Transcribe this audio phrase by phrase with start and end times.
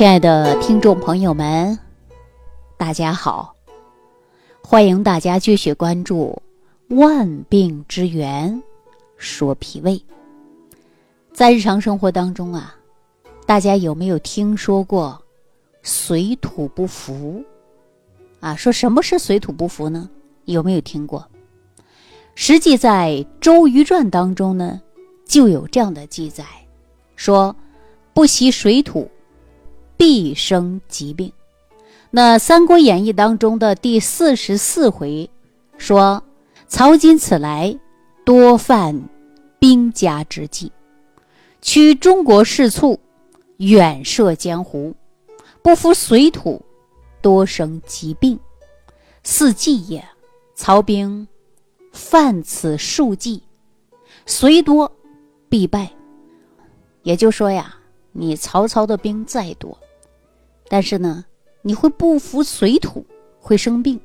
[0.00, 1.78] 亲爱的听众朋友们，
[2.78, 3.54] 大家好！
[4.62, 6.40] 欢迎大家继续关注
[6.96, 8.62] 《万病之源
[9.18, 9.92] 说脾胃》。
[11.34, 12.74] 在日常生活当中啊，
[13.44, 15.22] 大家有没有听说过
[15.84, 17.44] “水土不服”？
[18.40, 20.08] 啊，说什么是水土不服呢？
[20.46, 21.28] 有没有听过？
[22.34, 24.80] 实际在《周瑜传》当中呢，
[25.26, 26.42] 就有这样的记载，
[27.16, 27.54] 说
[28.14, 29.06] 不习水土。
[30.00, 31.30] 必生疾病。
[32.10, 35.28] 那《三国演义》当中的第四十四回
[35.76, 36.24] 说
[36.66, 37.78] ：“曹金此来，
[38.24, 38.98] 多犯
[39.58, 40.72] 兵家之忌，
[41.60, 42.98] 取中国士卒，
[43.58, 44.94] 远涉江湖，
[45.60, 46.62] 不服水土，
[47.20, 48.40] 多生疾病。
[49.22, 50.02] 四忌也。
[50.54, 51.28] 曹兵
[51.92, 53.42] 犯此数忌，
[54.24, 54.90] 虽多
[55.50, 55.90] 必败。”
[57.04, 57.76] 也就说呀，
[58.12, 59.78] 你曹操的兵再多。
[60.72, 61.24] 但是呢，
[61.62, 63.04] 你会不服水土，
[63.40, 63.98] 会生病。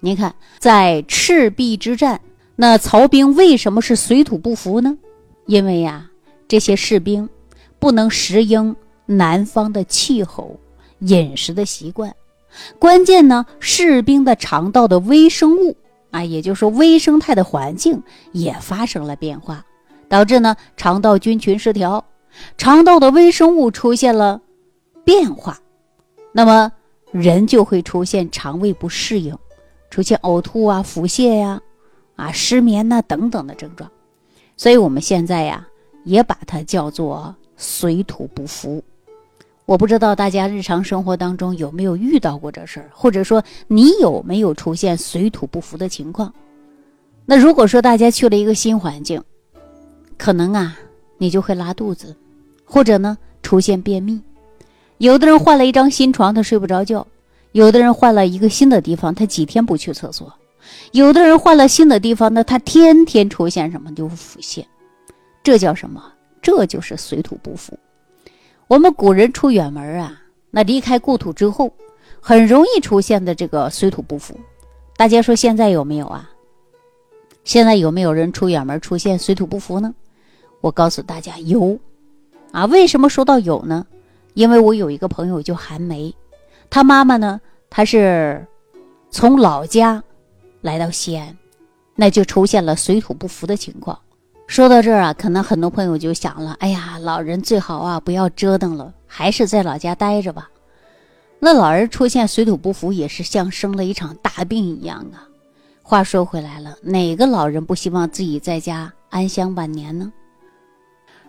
[0.00, 2.20] 你看，在赤壁之战，
[2.56, 4.98] 那曹兵为什么是水土不服呢？
[5.46, 6.10] 因为呀，
[6.48, 7.28] 这些士兵
[7.78, 8.74] 不能适应
[9.06, 10.58] 南方的气候、
[10.98, 12.12] 饮食的习惯。
[12.80, 15.76] 关键呢，士兵的肠道的微生物
[16.10, 18.02] 啊，也就是说微生态的环境
[18.32, 19.64] 也发生了变化，
[20.08, 22.04] 导致呢肠道菌群失调，
[22.58, 24.40] 肠道的微生物出现了
[25.04, 25.60] 变化。
[26.36, 26.70] 那么
[27.12, 29.34] 人就会出现肠胃不适应，
[29.88, 31.58] 出现呕吐啊、腹泻呀、
[32.14, 33.90] 啊失眠呐等等的症状，
[34.54, 35.66] 所以我们现在呀
[36.04, 38.84] 也把它叫做水土不服。
[39.64, 46.30] 我不知道大家日常生活当中有没有遇到过这事儿，或者说你有没有出现水土不服的情况？
[47.24, 49.24] 那如果说大家去了一个新环境，
[50.18, 50.76] 可能啊
[51.16, 52.14] 你就会拉肚子，
[52.62, 54.20] 或者呢出现便秘。
[54.98, 57.06] 有的人换了一张新床，他睡不着觉；
[57.52, 60.26] 有的人换了一个新的地方，他几天不去厕所；
[60.92, 64.64] 有的人换了新的地方，那他天天出现什么就腹泻，
[65.42, 66.02] 这叫什么？
[66.40, 67.78] 这就是水土不服。
[68.68, 71.72] 我们古人出远门啊，那离开故土之后，
[72.20, 74.38] 很容易出现的这个水土不服。
[74.96, 76.30] 大家说现在有没有啊？
[77.44, 79.94] 现在有没有人出远门出现水土不服呢？
[80.60, 81.78] 我告诉大家有
[82.50, 82.64] 啊。
[82.66, 83.86] 为什么说到有呢？
[84.36, 86.14] 因为我有一个朋友叫韩梅，
[86.68, 88.46] 她妈妈呢，她是
[89.10, 90.04] 从老家
[90.60, 91.34] 来到西安，
[91.94, 93.98] 那就出现了水土不服的情况。
[94.46, 100.50] 说到这儿啊，可能很多朋友就想了：哎呀，老人最好啊不要折腾了，还是在老家待着吧。
[101.38, 105.26] 那老人出现水土不服，也是像生了一场大病一样啊。
[105.82, 110.12] 话说回来了，哪个老人不希望自己在家安享晚年呢？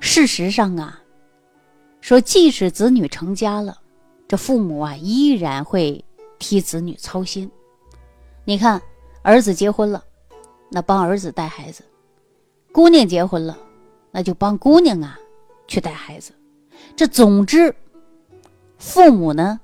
[0.00, 1.00] 事实上啊。
[2.06, 3.76] 说，即使子女成家了，
[4.28, 6.04] 这父母啊依然会
[6.38, 7.50] 替子女操心。
[8.44, 8.80] 你看，
[9.22, 10.04] 儿子结婚了，
[10.70, 11.82] 那帮儿子带孩子；
[12.70, 13.58] 姑娘结婚了，
[14.12, 15.18] 那就帮姑娘啊
[15.66, 16.30] 去带孩子。
[16.94, 17.74] 这总之，
[18.78, 19.58] 父母呢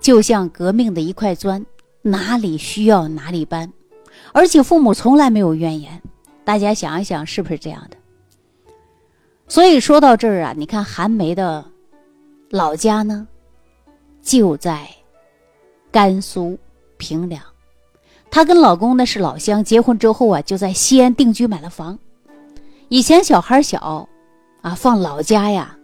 [0.00, 1.66] 就像革命的一块砖，
[2.00, 3.72] 哪里需要哪里搬，
[4.32, 6.00] 而且父母从来没有怨言。
[6.44, 7.96] 大家想一想，是不是这样的？
[9.48, 11.72] 所以说到这儿啊，你看韩梅的。
[12.50, 13.28] 老家呢，
[14.22, 14.88] 就在
[15.90, 16.58] 甘肃
[16.96, 17.42] 平凉。
[18.30, 21.98] 她跟老公呢是老乡，结婚之后啊，就在西安定居买了房。
[22.88, 24.08] 以前小孩小，
[24.62, 25.76] 啊，放老家呀，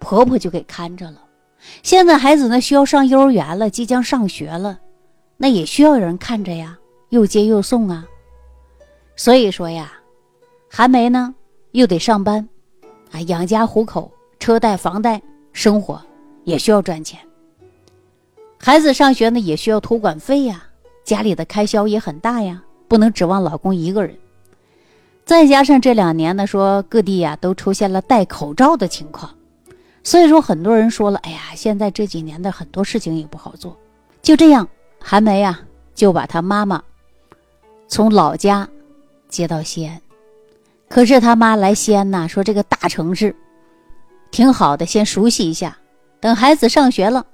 [0.00, 1.22] 婆婆就给看着了。
[1.82, 4.78] 现在孩子呢需要上幼儿园了，即将上学了，
[5.38, 6.78] 那也需要有人看着呀，
[7.08, 8.06] 又接又送啊。
[9.16, 9.90] 所以说呀，
[10.70, 11.34] 韩梅呢
[11.70, 12.46] 又得上班，
[13.12, 15.22] 啊，养家糊口，车贷房贷。
[15.52, 16.00] 生活
[16.44, 17.20] 也需要赚钱，
[18.58, 20.64] 孩子上学呢也需要托管费呀，
[21.04, 24.16] 家里的开销也很大呀，不能指望老公一个人。
[25.24, 29.32] 再加上这两年呢，说各地呀都出现了戴口罩的情况，
[30.02, 33.76] 所以说很多人说了，哎呀，现在这几年的很多事情也不好做。
[34.20, 35.60] 就这样，韩梅呀
[35.94, 36.82] 就把她妈妈
[37.86, 38.68] 从老家
[39.28, 40.00] 接到西安，
[40.88, 43.34] 可是他妈来西安呐，说这个大城市。
[44.32, 45.78] 挺好的，先熟悉一下。
[46.18, 47.24] 等孩子上学了，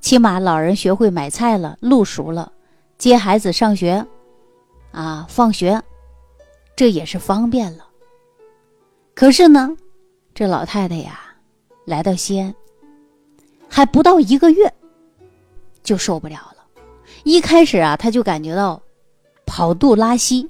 [0.00, 2.52] 起码老人学会买菜了，路熟了，
[2.98, 4.04] 接孩子上学，
[4.90, 5.80] 啊，放学，
[6.74, 7.86] 这也是方便了。
[9.14, 9.76] 可是呢，
[10.34, 11.20] 这老太太呀，
[11.84, 12.52] 来到西安，
[13.68, 14.72] 还不到一个月，
[15.82, 16.64] 就受不了了。
[17.22, 18.82] 一开始啊，她就感觉到
[19.46, 20.48] 跑肚拉稀，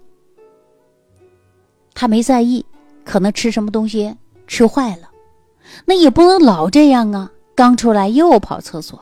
[1.92, 2.64] 她没在意，
[3.04, 4.16] 可能吃什么东西
[4.46, 5.07] 吃坏了。
[5.84, 7.30] 那也不能老这样啊！
[7.54, 9.00] 刚出来又跑厕所，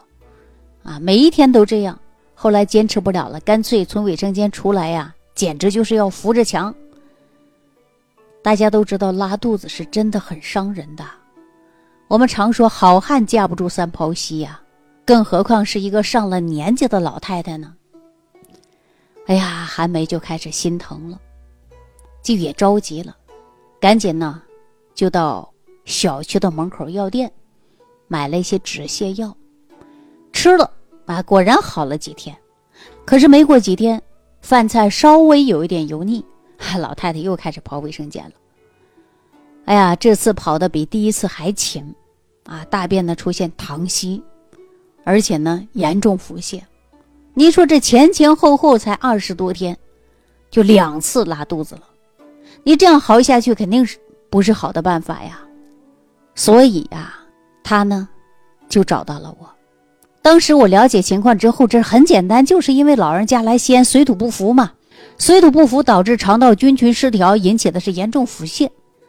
[0.83, 1.99] 啊，每一天都这样。
[2.35, 6.75] 后来坚持不了了，干脆从卫生间出来呀，简直就是要扶着墙。
[8.43, 11.05] 大家都知道拉肚子是真的很伤人的，
[12.09, 14.61] 我们常说好汉架不住三泡稀呀，
[15.05, 17.75] 更何况是一个上了年纪的老太太呢？
[19.27, 21.19] 哎呀，韩梅就开始心疼了，
[22.23, 23.17] 就也着急了，
[23.81, 24.41] 赶紧呢，
[24.95, 25.53] 就到
[25.87, 27.33] 小区的门口药店
[28.09, 29.35] 买了一些止泻药，
[30.33, 30.71] 吃了。
[31.07, 32.37] 啊，果然好了几天，
[33.05, 34.03] 可是没过几天，
[34.43, 36.25] 饭菜稍微有一点油腻，
[36.81, 38.33] 老太太又开始跑卫生间了。
[39.67, 41.95] 哎呀，这次跑的比第一次还勤，
[42.45, 44.21] 啊，大便呢出现溏稀，
[45.05, 46.61] 而且呢严重腹泻。
[47.35, 49.79] 你说这前前后后才二十多天，
[50.51, 51.83] 就两次拉肚子了，
[52.65, 53.97] 你这样熬下去肯定是
[54.29, 55.46] 不是好的办法呀？
[56.37, 57.13] 所以呀，
[57.65, 58.09] 他呢
[58.69, 59.51] 就找到了我。
[60.23, 64.73] 当时我了解情况之后，这很简单，就是因为老人家来西安水土不服嘛，
[65.19, 68.69] 水土不服导致肠道菌群失调，引起的是严重腹泻。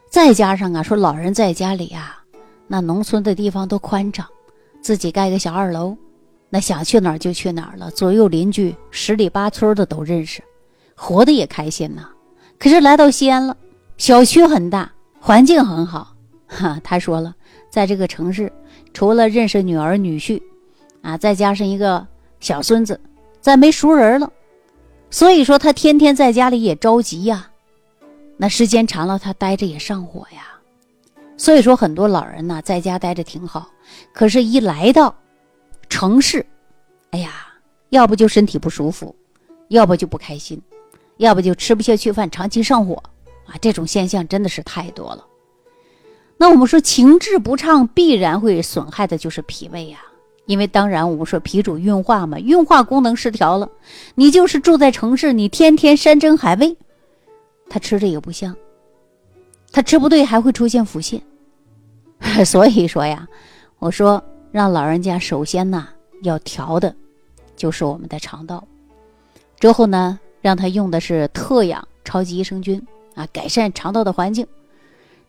[0.10, 2.24] 再加上啊，说老人在家里啊，
[2.68, 4.26] 那农村的地方都宽敞，
[4.82, 5.98] 自己盖个小二楼，
[6.50, 10.42] 那想去哪儿就去哪儿了，左右邻居十里八村的都认识，
[10.96, 12.08] 活的也开心呐。
[12.58, 13.58] 可是来到西安了，
[13.98, 16.14] 小区很大，环境很好，
[16.48, 17.36] 哈，他说了，
[17.70, 18.52] 在这个城市，
[18.94, 20.42] 除了认识女儿女婿。
[21.04, 22.06] 啊，再加上一个
[22.42, 23.00] 小孙子，
[23.40, 24.30] 再没熟人了，
[25.10, 27.50] 所以说他天天在家里也着急呀。
[28.36, 30.60] 那时间长了，他待着也上火呀。
[31.38, 33.70] 所以说，很多老人呢，在家待着挺好，
[34.12, 35.16] 可是，一来到
[35.88, 36.46] 城市，
[37.12, 37.48] 哎呀，
[37.90, 39.16] 要不就身体不舒服，
[39.70, 40.62] 要不就不开心，
[41.18, 43.02] 要不就吃不下去饭，长期上火
[43.46, 43.56] 啊。
[43.62, 45.26] 这种现象真的是太多了。
[46.48, 49.98] 那我们说，情志不畅必然会损害的就是脾胃呀。
[50.46, 53.70] 因为当然，我们说脾主运化嘛，运化功能失调了，
[54.16, 56.78] 你就是住在城市，你天天山珍海味，
[57.70, 58.56] 他吃着也不香，
[59.74, 61.20] 他吃不对还会出现腹泻。
[62.46, 63.28] 所以说呀，
[63.80, 65.90] 我说让老人家首先呢
[66.24, 66.96] 要调的，
[67.58, 68.66] 就是我们的肠道，
[69.60, 72.82] 之后呢让他用的是特养超级益生菌
[73.16, 74.48] 啊，改善肠道的环境，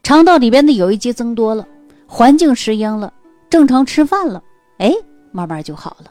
[0.02, 1.66] 肠道里边的有益剂增多了，
[2.06, 3.12] 环境适应了，
[3.50, 4.42] 正常吃饭了，
[4.78, 4.92] 哎。
[5.30, 6.10] 慢慢就好了。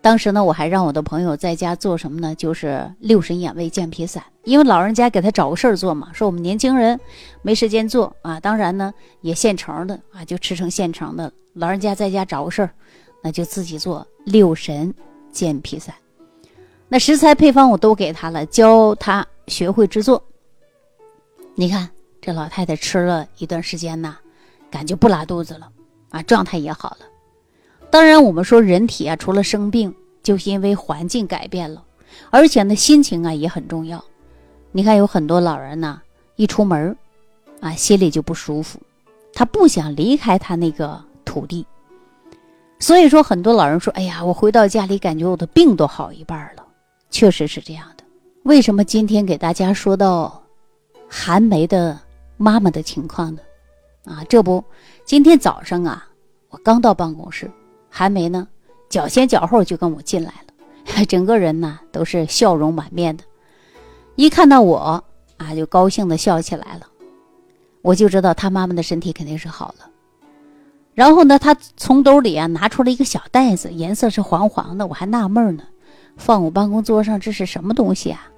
[0.00, 2.34] 当时呢，我还让我的朋友在家做什么呢？
[2.34, 4.22] 就是六神养胃健脾散。
[4.44, 6.98] 因为老人家给他找个事儿做嘛，说我们年轻人
[7.42, 8.40] 没时间做啊。
[8.40, 11.30] 当然呢，也现成的啊，就吃成现成的。
[11.52, 12.70] 老人家在家找个事儿，
[13.22, 14.92] 那就自己做六神
[15.30, 15.94] 健脾散。
[16.88, 20.22] 那食材配方我都给他了，教他学会制作。
[21.54, 21.88] 你看
[22.26, 24.16] 这老太太吃了一段时间呢，
[24.68, 25.70] 感觉不拉肚子了
[26.10, 27.06] 啊，状态也好了。
[27.88, 29.94] 当然，我们说人体啊，除了生病，
[30.24, 31.84] 就是因为环境改变了，
[32.30, 34.04] 而且呢，心情啊也很重要。
[34.72, 36.02] 你看，有很多老人呢，
[36.34, 36.96] 一出门
[37.60, 38.80] 啊，心里就不舒服，
[39.32, 41.64] 他不想离开他那个土地。
[42.80, 46.66] 所以说，很多老人说：“哎呀，我回到家里，感觉我的病都好一半了。”
[47.08, 48.02] 确实是这样的。
[48.42, 50.42] 为什么今天给大家说到
[51.08, 51.96] 寒梅的
[52.36, 53.40] 妈妈的情况呢？
[54.04, 54.62] 啊，这不，
[55.04, 56.08] 今天早上啊，
[56.48, 57.50] 我刚到办公室。
[57.88, 58.46] 还没呢，
[58.90, 63.24] 脚前脚后就跟我进来了， 整个人呢都是笑容满面的。
[64.16, 65.02] 一看到我
[65.38, 66.86] 啊，就高兴的笑起来了。
[67.80, 69.88] 我就知道他妈妈的身体肯定是好了。
[70.92, 75.62] 然后呢，他从兜里啊拿出了一个小袋子，颜色是黄黄的，我还纳闷呢，
[76.16, 78.28] 放我办公桌上这是什么东西啊？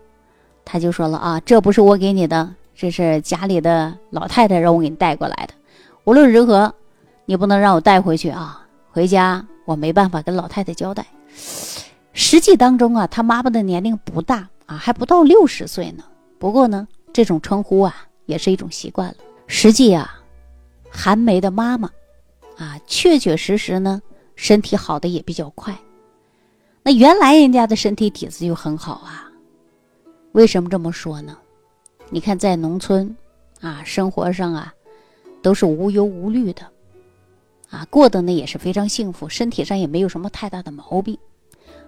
[0.65, 5.55] 他就说了啊，这不是我给你的，这是家里的老太太让我给你带过来的。
[6.05, 6.73] 无论如何，
[7.25, 8.65] 你不能让我带回去啊。
[8.93, 11.05] 回家我没办法跟老太太交代。
[12.13, 16.05] 实际当中啊，他妈妈的年龄不大啊，还不到六十岁呢。
[16.39, 19.17] 不过呢，这种称呼啊也是一种习惯了。
[19.49, 20.17] 实际啊，
[20.89, 21.91] 韩梅的妈妈
[22.57, 24.01] 啊，确确实实呢，
[24.37, 25.77] 身体好的也比较快。
[26.85, 29.29] 那原来人家的身体底子就很好啊。
[30.31, 31.37] 为什么这么说呢？
[32.11, 33.15] 你看在农村
[33.61, 34.73] 啊，生活上啊，
[35.43, 36.63] 都是无忧无虑的。
[37.71, 41.19] 啊，过得呢也是非常幸福，身体上也没有什么太大的毛病。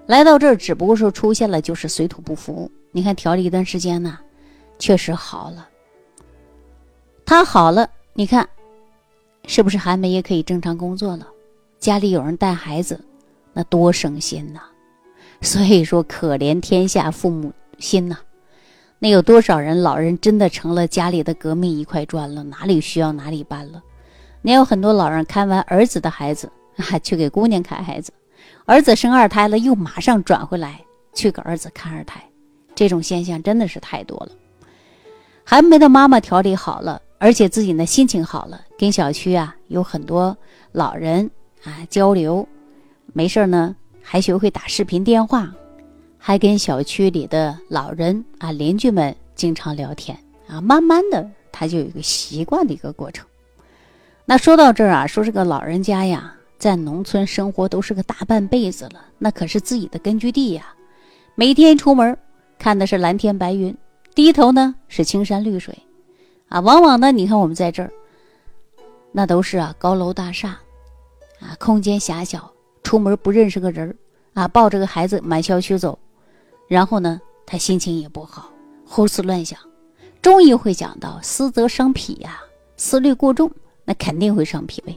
[0.06, 2.70] 来到这儿，只不过是出现了就是水土不服。
[2.92, 4.18] 你看调理一段时间呢，
[4.78, 5.68] 确实好了。
[7.24, 8.46] 他好了，你看，
[9.46, 11.26] 是不是韩梅也可以正常工作了？
[11.78, 13.00] 家里有人带孩子，
[13.54, 14.60] 那多省心呐。
[15.40, 18.18] 所以说，可怜天下父母心呐。
[19.02, 22.44] 那有多少人老人真的成了家里的革命一块砖了？
[22.44, 23.82] 哪里需要哪里搬了。
[24.42, 28.12] 也有很多老人看完儿子的孩子，啊， 去给姑娘看孩子；
[28.66, 30.80] 儿子生二胎了，又马上转回来
[31.14, 32.22] 去给儿子看二胎。
[32.74, 34.32] 这种现象真的是太多了。
[35.44, 40.36] 还没的妈妈调理好了，而且自己呢心情好了，跟小区啊有很多
[40.72, 41.30] 老人
[41.64, 42.46] 啊交流，
[43.14, 45.50] 没事呢还学会打视频电话，
[46.22, 53.26] 还跟小区里的老人啊邻居们经常聊天啊，慢慢的他就有一个习惯的一个过程。
[54.26, 60.74] 那说到这儿啊，说这个老人家呀，在农村生活都是个大半辈子了，那可是自己的根据地呀，
[61.34, 62.16] 每天出门
[62.58, 63.74] 看的是蓝天白云。
[64.14, 65.76] 低头呢是青山绿水，
[66.48, 67.90] 啊，往往呢，你看我们在这儿，
[69.12, 70.58] 那都是啊高楼大厦，
[71.40, 73.96] 啊，空间狭小，出门不认识个人儿
[74.34, 75.98] 啊，抱着个孩子满小区走，
[76.70, 78.48] 然后呢，他心情也不好，
[78.86, 79.58] 胡思乱想。
[80.22, 82.40] 中医会讲到，思则伤脾呀，
[82.76, 83.50] 思虑过重，
[83.84, 84.96] 那肯定会伤脾胃。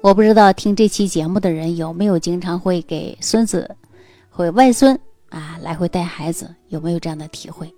[0.00, 3.70] 我不知道听这期节目的人有没有经常会给孙子
[4.30, 4.98] 或外孙
[5.28, 7.70] 啊来回带孩子，有没有这样的体会？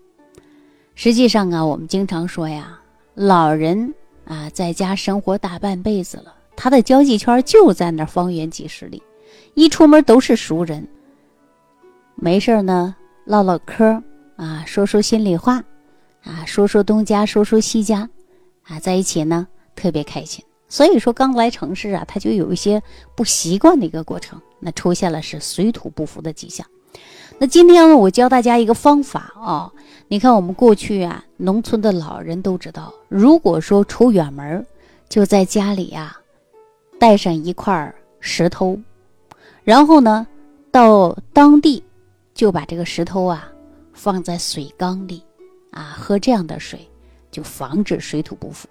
[0.94, 2.78] 实际上啊，我们经常说呀，
[3.14, 3.92] 老人
[4.26, 9.02] 啊在家生活大半辈子了，他的交际圈就在那方圆几十里，
[9.54, 10.86] 一出门都是熟人。
[12.14, 12.96] 没事呢，
[13.28, 14.02] 唠唠嗑
[14.36, 15.62] 啊，说说心里话，
[16.22, 18.08] 啊，说说东家，说说西家，
[18.62, 20.42] 啊，在一起呢特别开心。
[20.66, 22.82] 所以说，刚来城市啊，他就有一些
[23.14, 26.66] 不习惯的一个过程，那出现了是水土不服的迹象。
[27.38, 29.70] 那今天呢，我教大家一个方法啊。
[30.08, 34.66] 你看，我们过去啊，农村的老人都知道，如果说出远门，
[35.06, 36.16] 就在家里呀，
[36.98, 38.80] 带上一块石头，
[39.64, 40.26] 然后呢，
[40.70, 41.84] 到当地
[42.38, 43.50] 就把这个石头啊
[43.92, 45.20] 放在水缸里，
[45.72, 46.88] 啊，喝这样的水，
[47.32, 48.68] 就防止水土不服。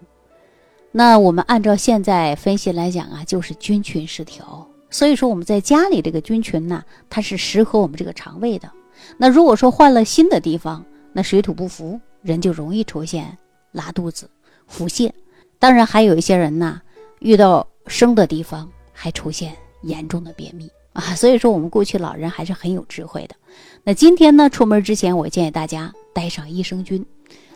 [0.90, 4.66] 那我们按照现在分析来讲啊，就是菌群失调。
[4.90, 8.72] 所以说我们在家里这个菌群呢，它是适合我们这个肠胃的。
[9.18, 13.38] 那如果说换了新的地方，那水土不服，人就容易出现
[13.74, 14.30] 拉肚子、
[14.66, 15.12] 腹泻。
[15.60, 16.82] 当然，还有一些人呢，
[17.20, 21.16] 遇到生的地方还出现严重的便秘啊。
[21.16, 23.36] 所以说，我们过去老人还是很有智慧的。
[23.84, 27.06] 那今天呢，出门之前，我建议大家带上益生菌，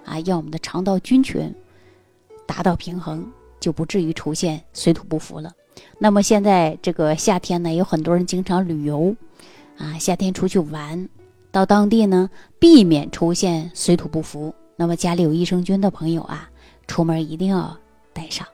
[0.05, 1.53] 啊，让我们的肠道菌群
[2.45, 3.25] 达到平衡，
[3.59, 5.51] 就不至于出现水土不服了。
[5.97, 9.15] 那么现在这个夏天呢，有很多人经常旅游，
[9.77, 11.09] 啊，夏天出去玩。
[11.51, 12.29] 到当地呢，
[12.59, 14.53] 避免出现水土不服。
[14.77, 16.49] 那么家里有益生菌的朋友啊，
[16.87, 17.77] 出门一定要
[18.13, 18.47] 带上。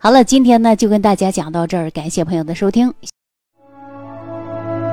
[0.00, 2.92] 好了，今天呢就跟大家讲到这儿，感谢朋友的收听。